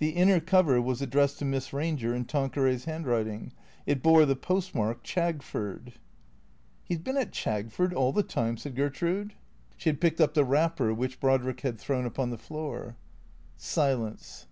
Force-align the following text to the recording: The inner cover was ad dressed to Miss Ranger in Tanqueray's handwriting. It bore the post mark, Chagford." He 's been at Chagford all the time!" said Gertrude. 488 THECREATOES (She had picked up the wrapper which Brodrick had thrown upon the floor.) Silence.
The 0.00 0.10
inner 0.10 0.40
cover 0.40 0.82
was 0.82 1.00
ad 1.00 1.10
dressed 1.10 1.38
to 1.38 1.44
Miss 1.44 1.72
Ranger 1.72 2.12
in 2.12 2.24
Tanqueray's 2.24 2.86
handwriting. 2.86 3.52
It 3.86 4.02
bore 4.02 4.26
the 4.26 4.34
post 4.34 4.74
mark, 4.74 5.04
Chagford." 5.04 5.92
He 6.82 6.96
's 6.96 6.98
been 6.98 7.16
at 7.16 7.30
Chagford 7.30 7.92
all 7.94 8.12
the 8.12 8.24
time!" 8.24 8.56
said 8.56 8.74
Gertrude. 8.74 9.32
488 9.76 9.76
THECREATOES 9.76 9.76
(She 9.84 9.88
had 9.90 10.00
picked 10.00 10.20
up 10.20 10.34
the 10.34 10.44
wrapper 10.44 10.92
which 10.92 11.20
Brodrick 11.20 11.60
had 11.60 11.78
thrown 11.78 12.04
upon 12.04 12.30
the 12.30 12.36
floor.) 12.38 12.96
Silence. 13.56 14.48